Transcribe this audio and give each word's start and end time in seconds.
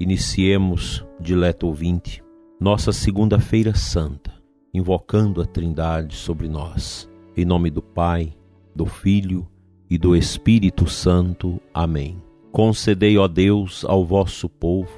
Iniciemos, 0.00 1.04
dileto 1.20 1.66
ouvinte, 1.66 2.24
nossa 2.58 2.90
segunda-feira 2.90 3.74
santa, 3.74 4.32
invocando 4.72 5.42
a 5.42 5.44
Trindade 5.44 6.16
sobre 6.16 6.48
nós. 6.48 7.06
Em 7.36 7.44
nome 7.44 7.68
do 7.68 7.82
Pai, 7.82 8.32
do 8.74 8.86
Filho 8.86 9.46
e 9.90 9.98
do 9.98 10.16
Espírito 10.16 10.88
Santo. 10.88 11.60
Amém. 11.74 12.16
Concedei, 12.50 13.18
ó 13.18 13.28
Deus, 13.28 13.84
ao 13.84 14.02
vosso 14.02 14.48
povo, 14.48 14.90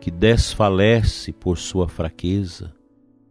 que 0.00 0.10
desfalece 0.10 1.32
por 1.32 1.56
sua 1.56 1.86
fraqueza, 1.86 2.74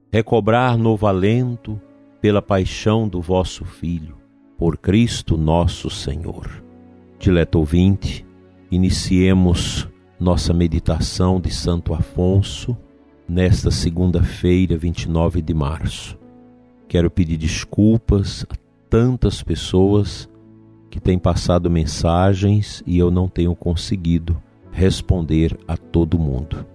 recobrar 0.09 0.77
novo 0.77 1.05
alento 1.05 1.81
pela 2.21 2.41
paixão 2.41 3.09
do 3.09 3.20
vosso 3.20 3.65
Filho, 3.65 4.15
por 4.57 4.77
Cristo 4.77 5.35
nosso 5.35 5.90
Senhor. 5.90 6.63
Dileto 7.20 7.59
ouvinte, 7.59 8.26
iniciemos 8.71 9.90
nossa 10.23 10.54
meditação 10.54 11.38
de 11.38 11.54
Santo 11.54 11.94
Afonso 11.94 12.77
nesta 13.27 13.70
segunda-feira, 13.70 14.77
29 14.77 15.41
de 15.41 15.54
março. 15.54 16.18
Quero 16.88 17.12
pedir 17.12 17.35
desculpas 17.35 18.46
a 18.49 18.55
tantas 18.90 19.43
pessoas 19.43 20.30
que 20.90 20.98
têm 20.98 21.20
passado 21.20 21.70
mensagens 21.70 22.82
e 22.88 22.98
eu 22.98 23.12
não 23.12 23.27
tenho 23.27 23.54
conseguido 23.54 24.41
responder 24.71 25.57
a 25.68 25.76
todo 25.76 26.18
mundo. 26.18 26.65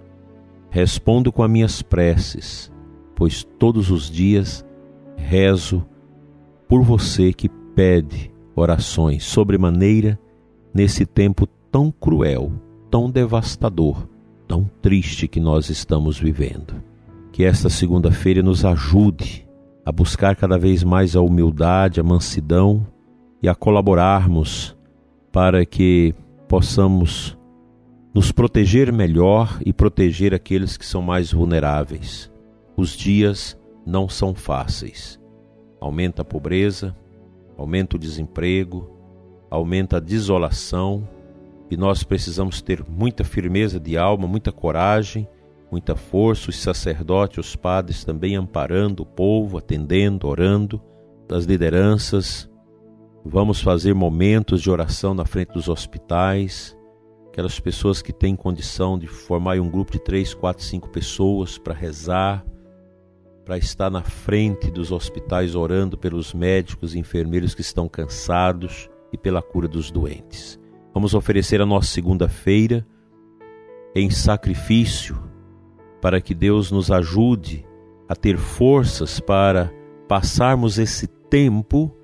Respondo 0.68 1.32
com 1.32 1.42
as 1.42 1.50
minhas 1.50 1.80
preces, 1.80 2.70
pois 3.16 3.42
todos 3.58 3.90
os 3.90 4.10
dias 4.10 4.62
rezo 5.16 5.86
por 6.68 6.82
você 6.82 7.32
que 7.32 7.48
pede 7.48 8.30
orações 8.54 9.24
sobremaneira 9.24 10.20
nesse 10.74 11.06
tempo 11.06 11.46
tão 11.70 11.90
cruel 11.90 12.67
tão 12.90 13.10
devastador, 13.10 14.08
tão 14.46 14.68
triste 14.80 15.28
que 15.28 15.40
nós 15.40 15.68
estamos 15.68 16.18
vivendo. 16.18 16.74
Que 17.32 17.44
esta 17.44 17.68
segunda-feira 17.68 18.42
nos 18.42 18.64
ajude 18.64 19.46
a 19.84 19.92
buscar 19.92 20.36
cada 20.36 20.58
vez 20.58 20.82
mais 20.82 21.14
a 21.16 21.20
humildade, 21.20 22.00
a 22.00 22.02
mansidão 22.02 22.86
e 23.42 23.48
a 23.48 23.54
colaborarmos 23.54 24.76
para 25.32 25.64
que 25.64 26.14
possamos 26.48 27.38
nos 28.12 28.32
proteger 28.32 28.92
melhor 28.92 29.60
e 29.64 29.72
proteger 29.72 30.34
aqueles 30.34 30.76
que 30.76 30.84
são 30.84 31.00
mais 31.00 31.32
vulneráveis. 31.32 32.30
Os 32.76 32.96
dias 32.96 33.56
não 33.86 34.08
são 34.08 34.34
fáceis. 34.34 35.20
Aumenta 35.80 36.22
a 36.22 36.24
pobreza, 36.24 36.96
aumenta 37.56 37.96
o 37.96 37.98
desemprego, 37.98 38.90
aumenta 39.50 39.98
a 39.98 40.00
desolação, 40.00 41.08
e 41.70 41.76
nós 41.76 42.02
precisamos 42.02 42.62
ter 42.62 42.82
muita 42.88 43.24
firmeza 43.24 43.78
de 43.78 43.98
alma, 43.98 44.26
muita 44.26 44.50
coragem, 44.50 45.28
muita 45.70 45.94
força. 45.94 46.50
Os 46.50 46.58
sacerdotes, 46.58 47.38
os 47.38 47.56
padres 47.56 48.04
também 48.04 48.36
amparando 48.36 49.02
o 49.02 49.06
povo, 49.06 49.58
atendendo, 49.58 50.26
orando, 50.26 50.80
as 51.30 51.44
lideranças. 51.44 52.48
Vamos 53.24 53.60
fazer 53.60 53.94
momentos 53.94 54.62
de 54.62 54.70
oração 54.70 55.12
na 55.12 55.26
frente 55.26 55.52
dos 55.52 55.68
hospitais. 55.68 56.76
Aquelas 57.28 57.60
pessoas 57.60 58.00
que 58.00 58.12
têm 58.12 58.34
condição 58.34 58.98
de 58.98 59.06
formar 59.06 59.60
um 59.60 59.68
grupo 59.68 59.92
de 59.92 59.98
três, 59.98 60.32
quatro, 60.32 60.64
cinco 60.64 60.88
pessoas 60.88 61.58
para 61.58 61.74
rezar, 61.74 62.44
para 63.44 63.58
estar 63.58 63.90
na 63.90 64.02
frente 64.02 64.70
dos 64.70 64.90
hospitais 64.90 65.54
orando 65.54 65.96
pelos 65.98 66.32
médicos 66.32 66.94
e 66.94 66.98
enfermeiros 66.98 67.54
que 67.54 67.60
estão 67.60 67.88
cansados 67.88 68.88
e 69.12 69.18
pela 69.18 69.42
cura 69.42 69.68
dos 69.68 69.90
doentes. 69.90 70.58
Vamos 70.98 71.14
oferecer 71.14 71.60
a 71.60 71.64
nossa 71.64 71.86
segunda-feira 71.92 72.84
em 73.94 74.10
sacrifício 74.10 75.16
para 76.02 76.20
que 76.20 76.34
Deus 76.34 76.72
nos 76.72 76.90
ajude 76.90 77.64
a 78.08 78.16
ter 78.16 78.36
forças 78.36 79.20
para 79.20 79.72
passarmos 80.08 80.76
esse 80.76 81.06
tempo 81.06 81.96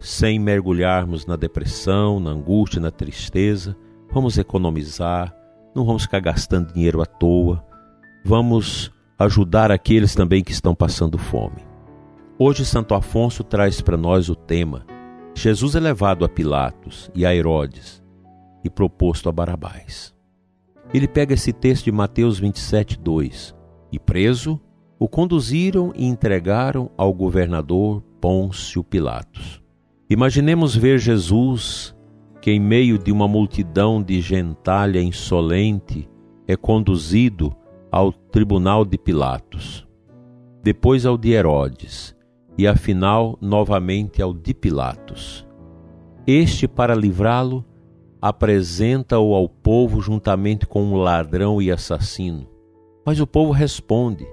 sem 0.00 0.40
mergulharmos 0.40 1.24
na 1.24 1.36
depressão, 1.36 2.18
na 2.18 2.30
angústia, 2.30 2.80
na 2.80 2.90
tristeza. 2.90 3.76
Vamos 4.10 4.36
economizar, 4.36 5.32
não 5.72 5.84
vamos 5.84 6.02
ficar 6.02 6.18
gastando 6.18 6.72
dinheiro 6.72 7.00
à 7.00 7.06
toa. 7.06 7.64
Vamos 8.24 8.90
ajudar 9.20 9.70
aqueles 9.70 10.16
também 10.16 10.42
que 10.42 10.50
estão 10.50 10.74
passando 10.74 11.16
fome. 11.16 11.64
Hoje, 12.36 12.64
Santo 12.64 12.92
Afonso 12.96 13.44
traz 13.44 13.80
para 13.80 13.96
nós 13.96 14.28
o 14.28 14.34
tema: 14.34 14.84
Jesus 15.32 15.76
é 15.76 15.80
levado 15.80 16.24
a 16.24 16.28
Pilatos 16.28 17.08
e 17.14 17.24
a 17.24 17.32
Herodes 17.32 18.01
e 18.64 18.70
proposto 18.70 19.28
a 19.28 19.32
Barabás. 19.32 20.14
Ele 20.92 21.08
pega 21.08 21.34
esse 21.34 21.52
texto 21.52 21.84
de 21.84 21.92
Mateus 21.92 22.38
27, 22.38 22.98
2. 22.98 23.54
E 23.90 23.98
preso, 23.98 24.60
o 24.98 25.08
conduziram 25.08 25.92
e 25.96 26.06
entregaram 26.06 26.90
ao 26.96 27.12
governador 27.12 28.02
Pôncio 28.20 28.84
Pilatos. 28.84 29.62
Imaginemos 30.08 30.76
ver 30.76 30.98
Jesus, 30.98 31.96
que 32.40 32.50
em 32.50 32.60
meio 32.60 32.98
de 32.98 33.10
uma 33.10 33.26
multidão 33.26 34.02
de 34.02 34.20
gentalha 34.20 35.00
insolente 35.00 36.08
é 36.46 36.56
conduzido 36.56 37.54
ao 37.90 38.12
tribunal 38.12 38.84
de 38.84 38.98
Pilatos, 38.98 39.86
depois 40.62 41.06
ao 41.06 41.16
de 41.16 41.30
Herodes 41.30 42.14
e 42.56 42.66
afinal 42.66 43.38
novamente 43.40 44.20
ao 44.20 44.32
de 44.32 44.52
Pilatos. 44.54 45.46
Este, 46.26 46.68
para 46.68 46.94
livrá-lo, 46.94 47.64
apresenta-o 48.22 49.34
ao 49.34 49.48
povo 49.48 50.00
juntamente 50.00 50.64
com 50.64 50.84
um 50.84 50.94
ladrão 50.94 51.60
e 51.60 51.72
assassino. 51.72 52.48
Mas 53.04 53.18
o 53.18 53.26
povo 53.26 53.50
responde: 53.50 54.24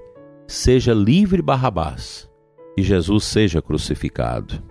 Seja 0.45 0.93
livre 0.93 1.41
Barrabás, 1.41 2.29
e 2.77 2.83
Jesus 2.83 3.25
seja 3.25 3.63
crucificado. 3.63 4.63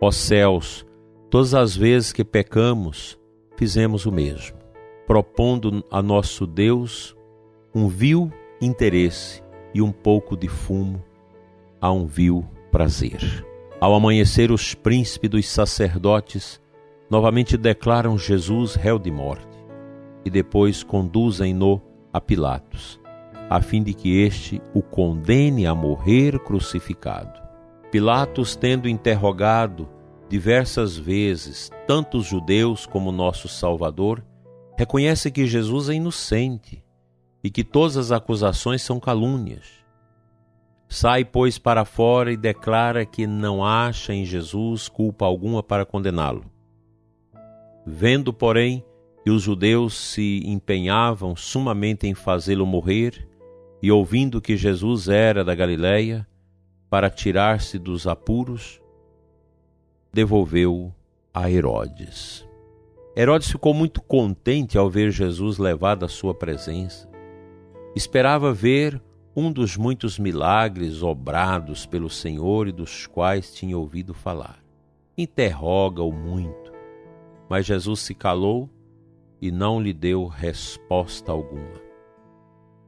Ó 0.00 0.10
céus, 0.10 0.84
todas 1.30 1.54
as 1.54 1.76
vezes 1.76 2.12
que 2.12 2.24
pecamos, 2.24 3.16
fizemos 3.56 4.04
o 4.04 4.12
mesmo, 4.12 4.58
propondo 5.06 5.84
a 5.88 6.02
nosso 6.02 6.46
Deus 6.46 7.16
um 7.72 7.86
vil 7.86 8.32
interesse 8.60 9.40
e 9.72 9.80
um 9.80 9.92
pouco 9.92 10.36
de 10.36 10.48
fumo 10.48 11.02
a 11.80 11.92
um 11.92 12.06
vil 12.06 12.44
prazer. 12.72 13.46
Ao 13.78 13.94
amanhecer, 13.94 14.50
os 14.50 14.74
príncipes 14.74 15.30
dos 15.30 15.48
sacerdotes 15.48 16.60
novamente 17.10 17.56
declaram 17.56 18.18
Jesus 18.18 18.74
réu 18.74 18.98
de 18.98 19.10
morte 19.10 19.56
e 20.24 20.30
depois 20.30 20.82
conduzem-no 20.82 21.80
a 22.12 22.20
Pilatos, 22.20 23.00
a 23.48 23.60
fim 23.60 23.82
de 23.82 23.94
que 23.94 24.20
este 24.20 24.60
o 24.74 24.82
condene 24.82 25.66
a 25.66 25.74
morrer 25.74 26.38
crucificado. 26.40 27.40
Pilatos, 27.90 28.56
tendo 28.56 28.88
interrogado 28.88 29.88
diversas 30.28 30.96
vezes 30.96 31.70
tanto 31.86 32.18
os 32.18 32.26
judeus 32.26 32.84
como 32.84 33.12
nosso 33.12 33.48
Salvador, 33.48 34.24
reconhece 34.76 35.30
que 35.30 35.46
Jesus 35.46 35.88
é 35.88 35.94
inocente 35.94 36.84
e 37.42 37.50
que 37.50 37.62
todas 37.62 37.96
as 37.96 38.10
acusações 38.10 38.82
são 38.82 38.98
calúnias. 38.98 39.64
Sai, 40.88 41.24
pois, 41.24 41.58
para 41.58 41.84
fora 41.84 42.32
e 42.32 42.36
declara 42.36 43.06
que 43.06 43.26
não 43.26 43.64
acha 43.64 44.12
em 44.12 44.24
Jesus 44.24 44.88
culpa 44.88 45.24
alguma 45.24 45.62
para 45.62 45.86
condená-lo. 45.86 46.55
Vendo, 47.86 48.32
porém, 48.32 48.84
que 49.22 49.30
os 49.30 49.42
judeus 49.42 49.94
se 49.94 50.42
empenhavam 50.44 51.36
sumamente 51.36 52.06
em 52.06 52.14
fazê-lo 52.14 52.66
morrer, 52.66 53.28
e 53.80 53.92
ouvindo 53.92 54.40
que 54.40 54.56
Jesus 54.56 55.08
era 55.08 55.44
da 55.44 55.54
Galiléia, 55.54 56.26
para 56.90 57.08
tirar-se 57.08 57.78
dos 57.78 58.06
apuros, 58.06 58.80
devolveu 60.12 60.92
a 61.32 61.48
Herodes. 61.48 62.44
Herodes 63.16 63.50
ficou 63.50 63.72
muito 63.72 64.02
contente 64.02 64.76
ao 64.76 64.90
ver 64.90 65.12
Jesus 65.12 65.56
levado 65.56 66.04
à 66.04 66.08
sua 66.08 66.34
presença. 66.34 67.08
Esperava 67.94 68.52
ver 68.52 69.00
um 69.34 69.52
dos 69.52 69.76
muitos 69.76 70.18
milagres 70.18 71.02
obrados 71.02 71.86
pelo 71.86 72.10
Senhor 72.10 72.66
e 72.66 72.72
dos 72.72 73.06
quais 73.06 73.54
tinha 73.54 73.78
ouvido 73.78 74.12
falar. 74.12 74.58
Interroga-o 75.16 76.12
muito 76.12 76.65
mas 77.48 77.66
Jesus 77.66 78.00
se 78.00 78.14
calou 78.14 78.70
e 79.40 79.50
não 79.50 79.80
lhe 79.80 79.92
deu 79.92 80.26
resposta 80.26 81.30
alguma, 81.30 81.80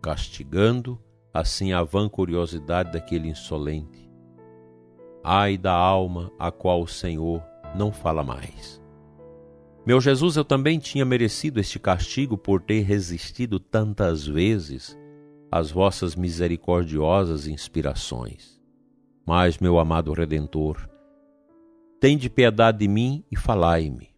castigando 0.03 0.99
assim 1.33 1.73
a 1.73 1.83
vã 1.83 2.09
curiosidade 2.09 2.93
daquele 2.93 3.29
insolente. 3.29 4.09
Ai 5.23 5.59
da 5.59 5.73
alma 5.73 6.33
a 6.39 6.51
qual 6.51 6.83
o 6.83 6.89
Senhor 6.89 7.43
não 7.75 7.93
fala 7.93 8.25
mais. 8.25 8.83
Meu 9.87 10.01
Jesus, 10.01 10.37
eu 10.37 10.45
também 10.45 10.79
tinha 10.79 11.05
merecido 11.05 11.61
este 11.61 11.79
castigo 11.79 12.37
por 12.37 12.61
ter 12.61 12.81
resistido 12.83 13.59
tantas 13.59 14.27
vezes 14.27 14.99
às 15.51 15.71
vossas 15.71 16.15
misericordiosas 16.15 17.47
inspirações. 17.47 18.61
Mas, 19.27 19.59
meu 19.59 19.79
amado 19.79 20.13
Redentor, 20.13 20.89
tende 22.01 22.29
piedade 22.29 22.79
de 22.79 22.89
mim 22.89 23.25
e 23.31 23.37
falai-me. 23.37 24.18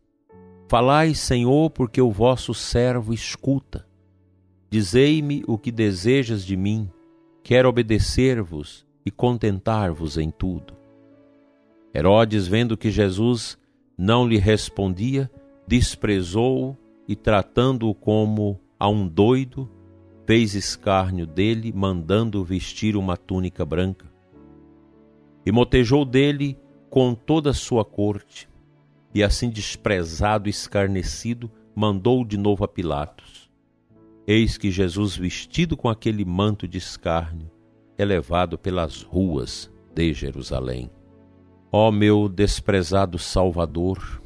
Falai, 0.71 1.17
Senhor, 1.17 1.69
porque 1.69 2.01
o 2.01 2.13
vosso 2.13 2.55
servo 2.55 3.13
escuta. 3.13 3.85
Dizei-me 4.71 5.43
o 5.49 5.59
que 5.59 5.73
desejas 5.73 6.47
de 6.47 6.57
mim, 6.57 6.89
quero 7.43 7.69
obedecer-vos 7.69 8.87
e 9.05 9.11
contentar-vos 9.11 10.17
em 10.17 10.31
tudo. 10.31 10.77
Herodes, 11.93 12.47
vendo 12.47 12.77
que 12.77 12.89
Jesus 12.89 13.59
não 13.99 14.25
lhe 14.25 14.39
respondia, 14.39 15.29
desprezou-o 15.67 16.77
e, 17.09 17.17
tratando-o 17.17 17.93
como 17.93 18.61
a 18.79 18.89
um 18.89 19.09
doido, 19.09 19.69
fez 20.25 20.55
escárnio 20.55 21.27
dele, 21.27 21.73
mandando 21.75 22.45
vestir 22.45 22.97
uma 22.97 23.17
túnica 23.17 23.65
branca. 23.65 24.07
E 25.45 25.51
motejou 25.51 26.05
dele 26.05 26.57
com 26.89 27.13
toda 27.13 27.51
a 27.51 27.55
sua 27.55 27.85
corte, 27.85 28.49
e 29.15 29.23
assim 29.23 29.51
desprezado 29.51 30.49
e 30.49 30.51
escarnecido, 30.51 31.51
mandou 31.75 32.25
de 32.25 32.37
novo 32.37 32.65
a 32.65 32.69
Pilatos. 32.69 33.51
Eis 34.27 34.57
que 34.57 34.71
Jesus, 34.71 35.17
vestido 35.17 35.77
com 35.77 35.89
aquele 35.89 36.25
manto 36.25 36.69
de 36.69 36.79
escárnio, 36.79 37.51
é 37.99 38.05
levado 38.05 38.57
pelas 38.57 39.03
ruas 39.03 39.71
de 39.95 40.13
Jerusalém. 40.15 40.91
Ó 41.73 41.91
meu 41.91 42.29
desprezado 42.29 43.19
Salvador, 43.19 44.23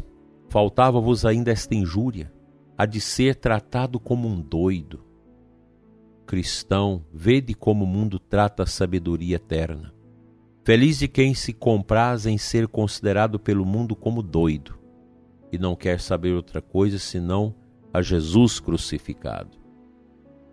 faltava-vos 0.49 1.25
ainda 1.25 1.51
esta 1.51 1.75
injúria, 1.75 2.33
a 2.77 2.87
de 2.87 3.01
ser 3.01 3.37
tratado 3.37 3.99
como 3.99 4.29
um 4.29 4.41
doido. 4.41 5.05
Cristão, 6.27 7.05
vede 7.13 7.55
como 7.55 7.85
o 7.85 7.87
mundo 7.87 8.19
trata 8.19 8.63
a 8.63 8.67
sabedoria 8.67 9.37
eterna. 9.37 9.95
Feliz 10.65 10.99
de 10.99 11.09
quem 11.09 11.35
se 11.35 11.53
compraz 11.53 12.27
em 12.27 12.39
ser 12.39 12.67
considerado 12.67 13.39
pelo 13.39 13.65
mundo 13.65 13.95
como 13.95 14.23
doido 14.23 14.79
e 15.53 15.59
não 15.59 15.77
quer 15.77 16.01
saber 16.01 16.35
outra 16.35 16.61
coisa 16.63 16.99
senão 16.99 17.55
a 17.93 18.01
Jesus 18.03 18.59
crucificado. 18.59 19.59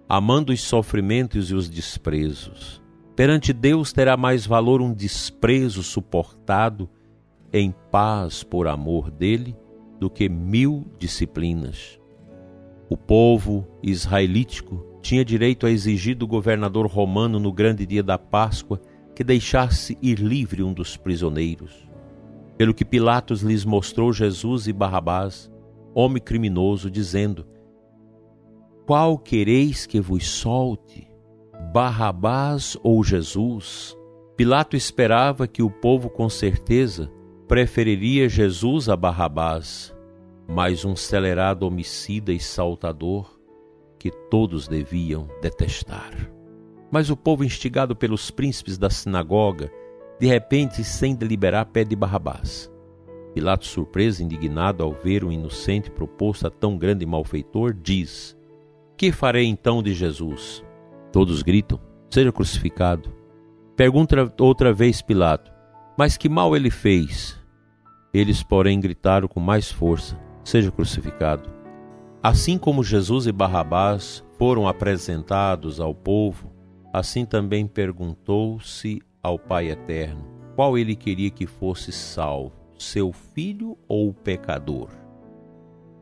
Amando 0.08 0.52
os 0.52 0.62
sofrimentos 0.62 1.50
e 1.50 1.56
os 1.56 1.70
desprezos, 1.70 2.82
Perante 3.16 3.52
Deus 3.52 3.92
terá 3.92 4.16
mais 4.16 4.46
valor 4.48 4.82
um 4.82 4.94
desprezo 4.94 5.84
suportado 5.84 6.90
em 7.52 7.74
paz 7.92 8.42
por 8.42 8.68
amor 8.68 9.12
dele 9.12 9.56
do 10.00 10.10
que 10.10 10.30
mil 10.30 10.88
disciplinas. 10.98 12.00
O 12.90 12.96
povo 12.96 13.68
israelítico 13.84 14.84
tinha 15.02 15.26
direito 15.26 15.66
a 15.66 15.72
exigir 15.72 16.16
do 16.16 16.26
governador 16.26 16.88
romano 16.88 17.40
no 17.40 17.52
grande 17.52 17.86
dia 17.86 18.02
da 18.02 18.18
Páscoa 18.18 18.82
que 19.22 19.24
deixasse 19.24 19.96
ir 20.02 20.18
livre 20.18 20.64
um 20.64 20.74
dos 20.74 20.98
prisioneiros. 20.98 21.88
Pelo 22.58 22.74
que 22.74 22.84
Pilatos 22.84 23.44
lhes 23.44 23.64
mostrou 23.64 24.12
Jesus 24.12 24.66
e 24.66 24.74
Barrabás, 24.74 25.48
homem 25.94 26.20
criminoso, 26.20 26.90
dizendo: 26.90 27.46
Qual 28.88 29.20
quereis 29.20 29.86
que 29.86 30.02
vos 30.02 30.28
solte? 30.28 31.08
Barrabás 31.72 32.76
ou 32.82 33.04
Jesus, 33.04 33.96
Pilato 34.36 34.76
esperava 34.76 35.48
que 35.48 35.62
o 35.62 35.70
povo 35.70 36.10
com 36.10 36.28
certeza 36.28 37.08
preferiria 37.48 38.28
Jesus 38.28 38.90
a 38.90 38.96
Barrabás, 38.96 39.96
mas 40.48 40.84
um 40.84 40.96
celerado 40.96 41.68
homicida 41.68 42.34
e 42.34 42.40
saltador 42.40 43.40
que 44.00 44.10
todos 44.32 44.68
deviam 44.68 45.30
detestar. 45.44 46.31
Mas 46.92 47.10
o 47.10 47.16
povo, 47.16 47.44
instigado 47.44 47.96
pelos 47.96 48.30
príncipes 48.30 48.78
da 48.78 48.90
sinagoga, 48.90 49.72
de 50.20 50.28
repente, 50.28 50.84
sem 50.84 51.16
deliberar, 51.16 51.66
pede 51.68 51.96
Barrabás. 51.96 52.70
Pilato, 53.34 53.66
surpreso 53.66 54.22
e 54.22 54.26
indignado 54.26 54.84
ao 54.84 54.94
ver 54.94 55.24
o 55.24 55.32
inocente 55.32 55.90
proposto 55.90 56.46
a 56.46 56.50
tão 56.50 56.78
grande 56.78 57.06
malfeitor, 57.06 57.74
diz: 57.74 58.38
Que 58.98 59.12
farei 59.12 59.46
então 59.46 59.82
de 59.82 59.94
Jesus? 59.94 60.64
Todos 61.14 61.42
gritam: 61.42 61.80
Seja 62.10 62.32
crucificado. 62.32 63.10
Pergunta 63.76 64.32
outra 64.40 64.74
vez 64.74 65.02
Pilato: 65.02 65.50
Mas 65.98 66.18
que 66.18 66.28
mal 66.28 66.56
ele 66.56 66.70
fez? 66.70 67.40
Eles, 68.14 68.44
porém, 68.44 68.80
gritaram 68.82 69.30
com 69.30 69.40
mais 69.40 69.72
força: 69.72 70.20
Seja 70.44 70.70
crucificado. 70.70 71.50
Assim 72.22 72.58
como 72.58 72.84
Jesus 72.84 73.26
e 73.26 73.32
Barrabás 73.32 74.24
foram 74.38 74.68
apresentados 74.68 75.80
ao 75.80 75.96
povo, 75.96 76.52
assim 76.92 77.26
também 77.26 77.68
perguntou-se 77.68 79.02
ao 79.22 79.38
Pai 79.38 79.70
Eterno 79.70 80.26
qual 80.56 80.78
ele 80.78 80.96
queria 80.96 81.30
que 81.30 81.48
fosse 81.48 81.92
salvo, 81.92 82.54
seu 82.78 83.12
filho 83.12 83.78
ou 83.88 84.10
o 84.10 84.14
pecador. 84.14 84.90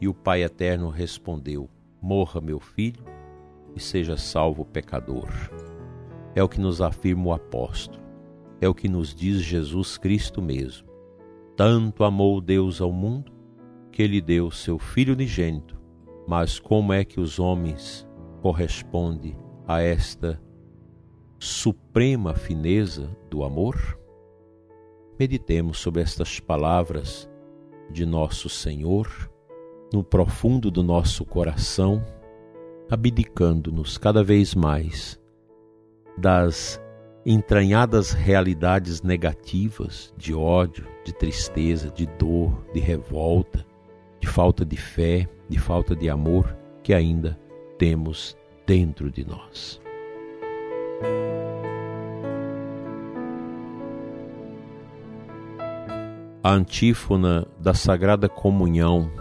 E 0.01 0.07
o 0.07 0.13
Pai 0.13 0.44
Eterno 0.44 0.89
respondeu: 0.89 1.69
Morra, 2.01 2.41
meu 2.41 2.59
filho, 2.59 3.03
e 3.75 3.80
seja 3.80 4.18
salvo 4.18 4.63
o 4.63 4.65
pecador. 4.65 5.30
É 6.36 6.44
o 6.44 6.50
que 6.50 6.59
nos 6.59 6.81
afirma 6.81 7.27
o 7.27 7.33
apóstolo, 7.33 8.03
é 8.62 8.68
o 8.68 8.74
que 8.74 8.88
nos 8.88 9.13
diz 9.13 9.41
Jesus 9.41 9.97
Cristo 9.97 10.41
mesmo. 10.41 10.88
Tanto 11.56 12.03
amou 12.03 12.39
Deus 12.39 12.80
ao 12.80 12.91
mundo 12.91 13.33
que 13.91 14.01
ele 14.01 14.21
deu 14.21 14.50
seu 14.50 14.80
Filho 14.80 15.13
unigênito. 15.13 15.77
Mas 16.25 16.59
como 16.59 16.94
é 16.94 17.03
que 17.03 17.19
os 17.19 17.39
homens 17.39 18.07
correspondem 18.41 19.36
a 19.68 19.81
esta 19.81 20.39
suprema 21.39 22.33
fineza 22.33 23.09
do 23.30 23.44
amor? 23.44 23.97
Meditemos 25.18 25.80
sobre 25.80 26.01
estas 26.01 26.39
palavras 26.39 27.30
de 27.89 28.06
nosso 28.06 28.50
Senhor 28.50 29.07
no 29.91 30.03
profundo 30.03 30.69
do 30.69 30.83
nosso 30.83 31.25
coração 31.25 32.03
abdicando-nos 32.89 33.97
cada 33.97 34.24
vez 34.24 34.55
mais 34.55 35.19
das 36.17 36.81
entranhadas 37.25 38.12
realidades 38.12 39.01
negativas 39.01 40.13
de 40.17 40.34
ódio, 40.34 40.86
de 41.05 41.13
tristeza, 41.13 41.89
de 41.91 42.05
dor, 42.17 42.65
de 42.74 42.79
revolta, 42.79 43.65
de 44.19 44.27
falta 44.27 44.65
de 44.65 44.77
fé, 44.77 45.29
de 45.48 45.60
falta 45.60 45.96
de 45.96 46.10
amor 46.10 46.58
que 46.84 46.93
ainda 46.93 47.39
temos 47.77 48.36
dentro 48.65 49.12
de 49.12 49.25
nós. 49.25 49.79
A 56.41 56.51
antífona 56.53 57.46
da 57.60 57.74
Sagrada 57.74 58.29
Comunhão 58.29 59.12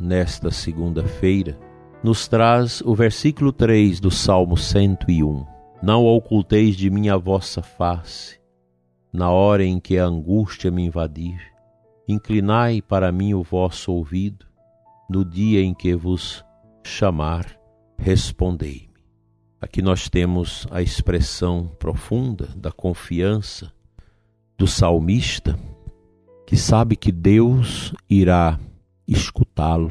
nesta 0.00 0.50
segunda-feira 0.50 1.58
nos 2.02 2.26
traz 2.26 2.80
o 2.80 2.94
versículo 2.94 3.52
3 3.52 4.00
do 4.00 4.10
Salmo 4.10 4.56
101. 4.56 5.44
Não 5.82 6.06
oculteis 6.06 6.74
de 6.74 6.88
mim 6.88 7.10
a 7.10 7.18
vossa 7.18 7.60
face, 7.60 8.40
na 9.12 9.30
hora 9.30 9.62
em 9.62 9.78
que 9.78 9.98
a 9.98 10.06
angústia 10.06 10.70
me 10.70 10.86
invadir. 10.86 11.38
Inclinai 12.08 12.80
para 12.80 13.12
mim 13.12 13.34
o 13.34 13.42
vosso 13.42 13.92
ouvido, 13.92 14.46
no 15.10 15.26
dia 15.26 15.62
em 15.62 15.74
que 15.74 15.94
vos 15.94 16.42
chamar, 16.82 17.54
respondei-me. 17.98 18.94
Aqui 19.60 19.82
nós 19.82 20.08
temos 20.08 20.66
a 20.70 20.80
expressão 20.80 21.68
profunda 21.78 22.48
da 22.56 22.72
confiança 22.72 23.70
do 24.56 24.66
salmista, 24.66 25.58
que 26.52 26.58
sabe 26.58 26.96
que 26.96 27.10
Deus 27.10 27.94
irá 28.10 28.60
escutá-lo, 29.08 29.90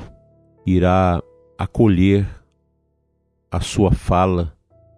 irá 0.64 1.20
acolher 1.58 2.30
a 3.50 3.60
sua 3.60 3.92
fala 3.92 4.56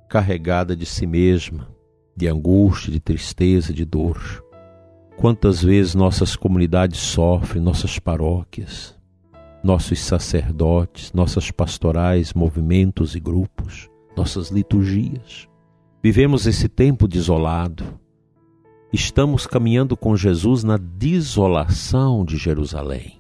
carregada 0.10 0.76
de 0.76 0.86
si 0.86 1.08
mesma, 1.08 1.70
de 2.18 2.28
angústia, 2.28 2.92
de 2.92 3.00
tristeza, 3.00 3.72
de 3.72 3.86
dor. 3.86 4.44
Quantas 5.16 5.64
vezes 5.64 5.96
nossas 5.96 6.36
comunidades 6.36 7.00
sofrem, 7.00 7.64
nossas 7.64 7.98
paróquias, 7.98 8.94
nossos 9.64 10.02
sacerdotes, 10.02 11.14
nossas 11.14 11.50
pastorais, 11.50 12.34
movimentos 12.34 13.16
e 13.16 13.22
grupos, 13.22 13.90
nossas 14.18 14.50
liturgias. 14.50 15.48
Vivemos 16.04 16.46
esse 16.46 16.68
tempo 16.68 17.08
desolado. 17.08 17.86
Estamos 18.94 19.48
caminhando 19.48 19.98
com 19.98 20.16
Jesus 20.16 20.64
na 20.64 20.78
desolação 20.78 22.24
de 22.24 22.38
Jerusalém, 22.38 23.20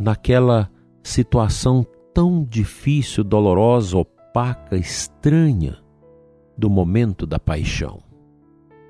naquela 0.00 0.68
situação 1.00 1.86
tão 2.12 2.42
difícil, 2.42 3.22
dolorosa, 3.22 3.96
opaca, 3.96 4.76
estranha 4.76 5.78
do 6.58 6.68
momento 6.68 7.24
da 7.24 7.38
paixão. 7.38 8.02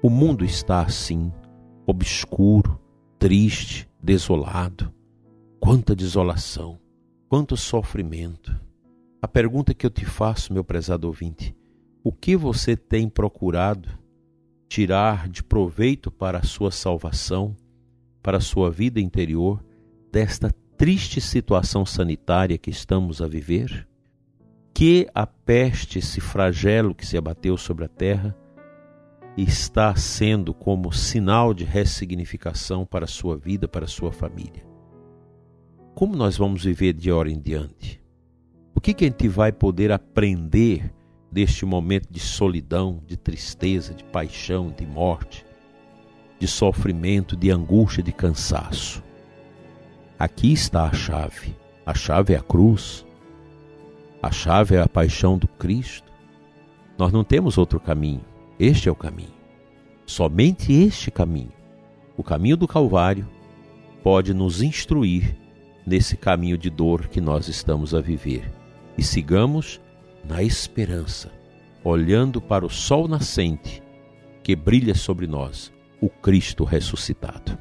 O 0.02 0.08
mundo 0.08 0.42
está 0.42 0.80
assim, 0.80 1.30
obscuro, 1.86 2.80
triste, 3.18 3.86
desolado. 4.02 4.90
Quanta 5.60 5.94
desolação, 5.94 6.80
quanto 7.28 7.58
sofrimento. 7.58 8.58
A 9.20 9.28
pergunta 9.28 9.74
que 9.74 9.84
eu 9.84 9.90
te 9.90 10.06
faço, 10.06 10.50
meu 10.50 10.64
prezado 10.64 11.06
ouvinte, 11.06 11.54
o 12.02 12.10
que 12.10 12.38
você 12.38 12.74
tem 12.74 13.06
procurado 13.06 13.99
tirar 14.70 15.28
de 15.28 15.42
proveito 15.42 16.12
para 16.12 16.38
a 16.38 16.44
sua 16.44 16.70
salvação, 16.70 17.56
para 18.22 18.38
a 18.38 18.40
sua 18.40 18.70
vida 18.70 19.00
interior, 19.00 19.60
desta 20.12 20.54
triste 20.76 21.20
situação 21.20 21.84
sanitária 21.84 22.56
que 22.56 22.70
estamos 22.70 23.20
a 23.20 23.26
viver? 23.26 23.88
Que 24.72 25.08
a 25.12 25.26
peste, 25.26 25.98
esse 25.98 26.20
flagelo 26.20 26.94
que 26.94 27.04
se 27.04 27.18
abateu 27.18 27.56
sobre 27.56 27.84
a 27.84 27.88
terra, 27.88 28.36
está 29.36 29.92
sendo 29.96 30.54
como 30.54 30.92
sinal 30.92 31.52
de 31.52 31.64
ressignificação 31.64 32.86
para 32.86 33.06
a 33.06 33.08
sua 33.08 33.36
vida, 33.36 33.66
para 33.66 33.86
a 33.86 33.88
sua 33.88 34.12
família. 34.12 34.64
Como 35.96 36.14
nós 36.14 36.36
vamos 36.36 36.62
viver 36.62 36.92
de 36.92 37.10
hora 37.10 37.28
em 37.28 37.40
diante? 37.40 38.00
O 38.72 38.80
que, 38.80 38.94
que 38.94 39.04
a 39.04 39.08
gente 39.08 39.26
vai 39.26 39.50
poder 39.50 39.90
aprender 39.90 40.94
deste 41.30 41.64
momento 41.64 42.08
de 42.10 42.20
solidão, 42.20 43.00
de 43.06 43.16
tristeza, 43.16 43.94
de 43.94 44.04
paixão, 44.04 44.70
de 44.70 44.86
morte, 44.86 45.44
de 46.38 46.46
sofrimento, 46.48 47.36
de 47.36 47.50
angústia, 47.50 48.02
de 48.02 48.12
cansaço? 48.12 49.02
Aqui 50.18 50.52
está 50.52 50.84
a 50.84 50.92
chave. 50.92 51.54
A 51.86 51.94
chave 51.94 52.34
é 52.34 52.36
a 52.36 52.42
cruz. 52.42 53.06
A 54.22 54.30
chave 54.30 54.74
é 54.74 54.82
a 54.82 54.88
paixão 54.88 55.38
do 55.38 55.48
Cristo. 55.48 56.12
Nós 56.98 57.12
não 57.12 57.24
temos 57.24 57.56
outro 57.56 57.80
caminho. 57.80 58.20
Este 58.58 58.88
é 58.88 58.92
o 58.92 58.96
caminho. 58.96 59.32
Somente 60.04 60.72
este 60.72 61.10
caminho, 61.10 61.52
o 62.16 62.22
caminho 62.22 62.56
do 62.56 62.66
Calvário, 62.66 63.26
pode 64.02 64.34
nos 64.34 64.60
instruir 64.60 65.36
nesse 65.86 66.16
caminho 66.16 66.58
de 66.58 66.68
dor 66.68 67.06
que 67.06 67.20
nós 67.20 67.48
estamos 67.48 67.94
a 67.94 68.00
viver. 68.00 68.50
E 68.98 69.02
sigamos 69.02 69.80
na 70.24 70.42
esperança, 70.42 71.30
olhando 71.82 72.40
para 72.40 72.64
o 72.64 72.70
sol 72.70 73.08
nascente 73.08 73.82
que 74.42 74.56
brilha 74.56 74.94
sobre 74.94 75.26
nós, 75.26 75.72
o 76.00 76.08
Cristo 76.08 76.64
ressuscitado. 76.64 77.58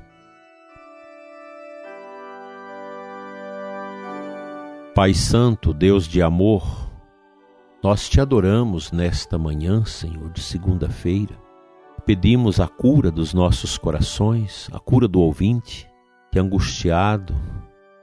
Pai 4.95 5.13
Santo, 5.13 5.73
Deus 5.73 6.07
de 6.07 6.21
amor, 6.21 6.89
nós 7.81 8.09
te 8.09 8.19
adoramos 8.19 8.91
nesta 8.91 9.37
manhã, 9.37 9.85
Senhor, 9.85 10.29
de 10.31 10.41
segunda-feira. 10.41 11.37
Pedimos 12.05 12.59
a 12.59 12.67
cura 12.67 13.09
dos 13.09 13.33
nossos 13.33 13.77
corações, 13.77 14.69
a 14.73 14.79
cura 14.79 15.07
do 15.07 15.21
ouvinte 15.21 15.89
que 16.31 16.39
angustiado 16.39 17.33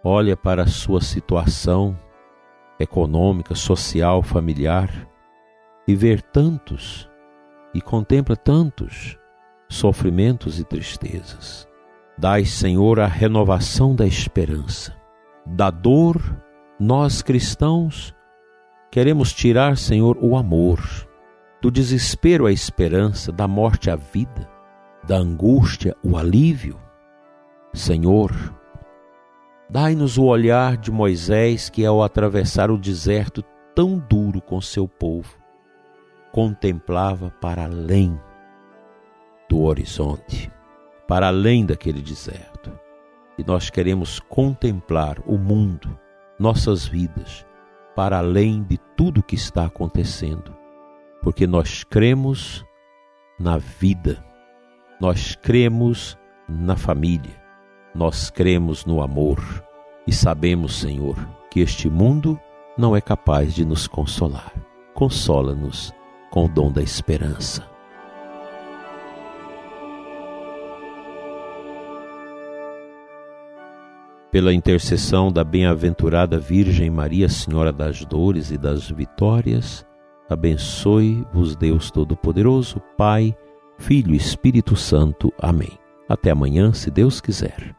olha 0.03 0.37
para 0.37 0.63
a 0.63 0.67
sua 0.67 1.01
situação 1.01 1.99
econômica, 2.79 3.55
social, 3.55 4.23
familiar 4.23 4.91
e 5.87 5.95
ver 5.95 6.21
tantos 6.21 7.09
e 7.75 7.81
contempla 7.81 8.37
tantos 8.37 9.19
sofrimentos 9.69 10.59
e 10.59 10.65
tristezas. 10.65 11.69
Dai, 12.19 12.45
Senhor, 12.45 13.01
a 13.01 13.07
renovação 13.07 13.95
da 13.95 14.07
esperança. 14.07 14.97
Da 15.45 15.71
dor, 15.71 16.21
nós 16.81 17.23
cristãos 17.23 18.17
Queremos 18.97 19.33
tirar, 19.33 19.77
Senhor, 19.77 20.17
o 20.23 20.39
amor, 20.39 20.81
do 21.61 21.71
desespero 21.71 22.47
a 22.47 22.51
esperança, 22.51 23.31
da 23.31 23.47
morte 23.47 23.91
a 23.91 23.95
vida, 23.97 24.49
da 25.07 25.17
angústia 25.17 25.95
o 26.03 26.17
alívio. 26.17 26.79
Senhor, 27.75 28.33
dai-nos 29.69 30.17
o 30.17 30.25
olhar 30.25 30.77
de 30.77 30.91
Moisés 30.91 31.69
que, 31.69 31.85
ao 31.85 32.03
atravessar 32.03 32.71
o 32.71 32.79
deserto 32.79 33.43
tão 33.75 33.99
duro 33.99 34.41
com 34.41 34.61
seu 34.61 34.87
povo, 34.89 35.37
contemplava 36.33 37.31
para 37.41 37.65
além 37.65 38.19
do 39.49 39.63
horizonte, 39.63 40.51
para 41.09 41.29
além 41.29 41.65
daquele 41.65 42.01
deserto. 42.01 42.73
E 43.39 43.45
nós 43.45 43.71
queremos 43.71 44.19
contemplar 44.21 45.19
o 45.27 45.37
mundo, 45.37 45.99
nossas 46.39 46.87
vidas, 46.87 47.47
para 47.95 48.19
além 48.19 48.63
de 48.63 48.79
tudo 48.97 49.23
que 49.23 49.35
está 49.35 49.67
acontecendo, 49.67 50.55
porque 51.23 51.47
nós 51.47 51.85
cremos 51.85 52.65
na 53.39 53.59
vida, 53.59 54.23
nós 55.01 55.35
cremos 55.37 56.19
na 56.49 56.77
família, 56.77 57.46
nós 57.97 58.31
cremos 58.31 58.85
no 58.85 59.03
amor 59.03 59.41
e 60.07 60.13
sabemos, 60.13 60.77
Senhor, 60.77 61.17
que 61.51 61.61
este 61.61 61.89
mundo 61.89 62.39
não 62.77 62.95
é 62.95 63.01
capaz 63.01 63.55
de 63.55 63.65
nos 63.65 63.89
consolar. 63.89 64.53
Consola-nos 64.95 65.93
com 66.31 66.45
o 66.45 66.49
dom 66.49 66.71
da 66.71 66.83
esperança. 66.83 67.77
pela 74.37 74.53
intercessão 74.53 75.33
da 75.33 75.43
bem-aventurada 75.43 76.39
Virgem 76.39 76.91
Maria, 76.91 77.27
Senhora 77.27 77.73
das 77.73 78.05
Dores 78.05 78.51
e 78.51 78.59
das 78.59 78.91
Vitórias, 78.91 79.87
abençoe-vos 80.29 81.57
Deus 81.57 81.91
Todo-Poderoso, 81.91 82.79
Pai, 82.99 83.35
Filho 83.79 84.13
e 84.13 84.17
Espírito 84.19 84.77
Santo. 84.77 85.33
Amém. 85.41 85.79
Até 86.07 86.33
amanhã, 86.33 86.71
se 86.75 86.91
Deus 86.91 87.19
quiser. 87.19 87.75